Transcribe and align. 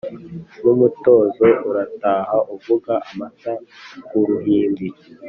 N'umutozo 0.63 1.47
urataha 1.69 2.37
uvuga 2.55 2.93
amata 3.09 3.53
ku 4.07 4.17
ruhimbi 4.27 4.87